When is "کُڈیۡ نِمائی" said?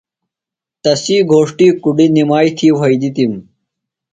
1.81-2.49